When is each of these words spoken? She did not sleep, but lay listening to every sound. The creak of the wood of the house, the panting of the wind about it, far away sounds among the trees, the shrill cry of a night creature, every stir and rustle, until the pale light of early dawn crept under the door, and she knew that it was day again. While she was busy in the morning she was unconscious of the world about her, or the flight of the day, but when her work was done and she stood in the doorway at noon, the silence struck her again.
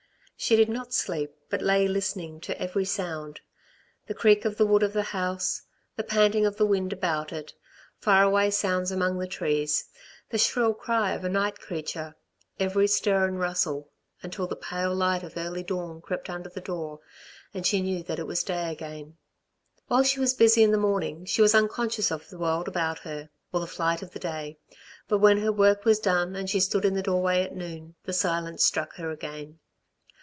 She 0.43 0.55
did 0.55 0.69
not 0.69 0.91
sleep, 0.91 1.35
but 1.51 1.61
lay 1.61 1.87
listening 1.87 2.39
to 2.41 2.59
every 2.59 2.83
sound. 2.83 3.41
The 4.07 4.15
creak 4.15 4.43
of 4.43 4.57
the 4.57 4.65
wood 4.65 4.81
of 4.81 4.91
the 4.91 5.03
house, 5.13 5.61
the 5.97 6.03
panting 6.03 6.47
of 6.47 6.57
the 6.57 6.65
wind 6.65 6.91
about 6.91 7.31
it, 7.31 7.53
far 7.99 8.23
away 8.23 8.49
sounds 8.49 8.89
among 8.89 9.19
the 9.19 9.27
trees, 9.27 9.85
the 10.31 10.39
shrill 10.39 10.73
cry 10.73 11.11
of 11.11 11.23
a 11.23 11.29
night 11.29 11.59
creature, 11.59 12.15
every 12.59 12.87
stir 12.87 13.27
and 13.27 13.39
rustle, 13.39 13.91
until 14.23 14.47
the 14.47 14.55
pale 14.55 14.95
light 14.95 15.21
of 15.21 15.37
early 15.37 15.61
dawn 15.61 16.01
crept 16.01 16.27
under 16.27 16.49
the 16.49 16.59
door, 16.59 17.01
and 17.53 17.67
she 17.67 17.79
knew 17.79 18.01
that 18.01 18.17
it 18.17 18.25
was 18.25 18.41
day 18.41 18.71
again. 18.71 19.19
While 19.89 20.01
she 20.01 20.19
was 20.19 20.33
busy 20.33 20.63
in 20.63 20.71
the 20.71 20.75
morning 20.79 21.23
she 21.25 21.43
was 21.43 21.53
unconscious 21.53 22.09
of 22.09 22.29
the 22.29 22.39
world 22.39 22.67
about 22.67 22.97
her, 23.01 23.29
or 23.53 23.59
the 23.59 23.67
flight 23.67 24.01
of 24.01 24.09
the 24.11 24.19
day, 24.19 24.57
but 25.07 25.19
when 25.19 25.37
her 25.41 25.51
work 25.51 25.85
was 25.85 25.99
done 25.99 26.35
and 26.35 26.49
she 26.49 26.59
stood 26.59 26.83
in 26.83 26.95
the 26.95 27.03
doorway 27.03 27.43
at 27.43 27.55
noon, 27.55 27.93
the 28.05 28.11
silence 28.13 28.65
struck 28.65 28.95
her 28.95 29.11
again. 29.11 29.59